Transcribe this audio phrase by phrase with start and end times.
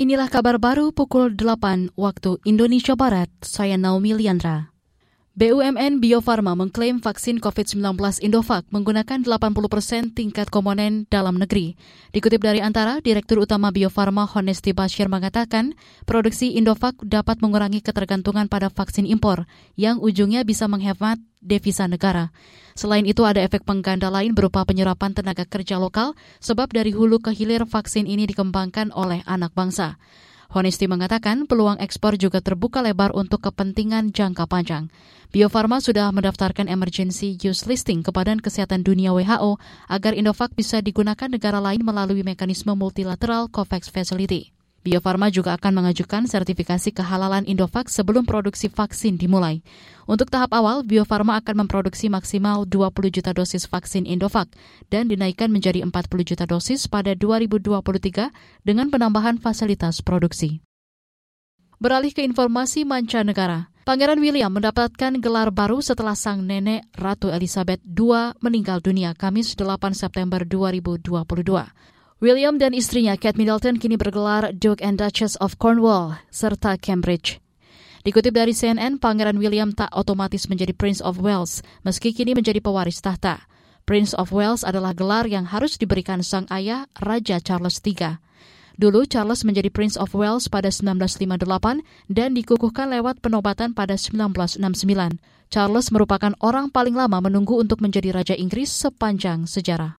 [0.00, 3.28] Inilah kabar baru pukul 8 waktu Indonesia Barat.
[3.44, 4.72] Saya Naomi Liandra.
[5.38, 7.78] BUMN Bio Farma mengklaim vaksin COVID-19
[8.18, 11.78] Indovac menggunakan 80 persen tingkat komponen dalam negeri.
[12.10, 18.50] Dikutip dari Antara, Direktur Utama Bio Farma Honesti Bashir mengatakan, produksi Indovac dapat mengurangi ketergantungan
[18.50, 19.46] pada vaksin impor,
[19.78, 22.34] yang ujungnya bisa menghemat devisa negara.
[22.74, 27.30] Selain itu ada efek pengganda lain berupa penyerapan tenaga kerja lokal sebab dari hulu ke
[27.30, 29.94] hilir vaksin ini dikembangkan oleh anak bangsa.
[30.50, 34.90] Honesti mengatakan peluang ekspor juga terbuka lebar untuk kepentingan jangka panjang.
[35.30, 40.82] Bio Farma sudah mendaftarkan emergency use listing ke Badan Kesehatan Dunia WHO agar Indovac bisa
[40.82, 44.50] digunakan negara lain melalui mekanisme multilateral COVAX Facility.
[44.80, 49.60] Bio Farma juga akan mengajukan sertifikasi kehalalan Indovac sebelum produksi vaksin dimulai.
[50.08, 54.48] Untuk tahap awal, Bio Farma akan memproduksi maksimal 20 juta dosis vaksin Indovac
[54.88, 55.92] dan dinaikkan menjadi 40
[56.24, 58.32] juta dosis pada 2023
[58.64, 60.64] dengan penambahan fasilitas produksi.
[61.76, 63.68] Beralih ke informasi mancanegara.
[63.84, 69.92] Pangeran William mendapatkan gelar baru setelah sang nenek Ratu Elizabeth II meninggal dunia Kamis 8
[69.92, 71.04] September 2022.
[72.20, 77.40] William dan istrinya Kate Middleton kini bergelar Duke and Duchess of Cornwall serta Cambridge.
[78.04, 83.00] Dikutip dari CNN, Pangeran William tak otomatis menjadi Prince of Wales, meski kini menjadi pewaris
[83.00, 83.48] tahta.
[83.88, 88.20] Prince of Wales adalah gelar yang harus diberikan sang ayah, Raja Charles III.
[88.76, 94.60] Dulu Charles menjadi Prince of Wales pada 1958 dan dikukuhkan lewat penobatan pada 1969.
[95.48, 99.99] Charles merupakan orang paling lama menunggu untuk menjadi Raja Inggris sepanjang sejarah.